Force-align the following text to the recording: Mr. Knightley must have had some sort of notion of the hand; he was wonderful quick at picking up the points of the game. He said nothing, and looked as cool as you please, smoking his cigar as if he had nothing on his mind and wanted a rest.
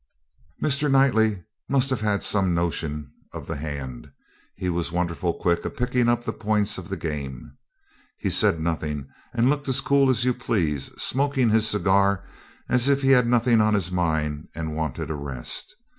Mr. 0.59 0.89
Knightley 0.89 1.43
must 1.69 1.91
have 1.91 2.01
had 2.01 2.23
some 2.23 2.31
sort 2.45 2.49
of 2.49 2.53
notion 2.55 3.11
of 3.33 3.45
the 3.45 3.55
hand; 3.57 4.11
he 4.55 4.67
was 4.67 4.91
wonderful 4.91 5.31
quick 5.31 5.63
at 5.63 5.77
picking 5.77 6.09
up 6.09 6.23
the 6.23 6.33
points 6.33 6.79
of 6.79 6.89
the 6.89 6.97
game. 6.97 7.55
He 8.17 8.31
said 8.31 8.59
nothing, 8.59 9.09
and 9.31 9.47
looked 9.47 9.69
as 9.69 9.79
cool 9.79 10.09
as 10.09 10.25
you 10.25 10.33
please, 10.33 10.85
smoking 10.99 11.51
his 11.51 11.69
cigar 11.69 12.25
as 12.67 12.89
if 12.89 13.03
he 13.03 13.09
had 13.11 13.27
nothing 13.27 13.61
on 13.61 13.75
his 13.75 13.91
mind 13.91 14.47
and 14.55 14.75
wanted 14.75 15.11
a 15.11 15.15
rest. 15.15 15.75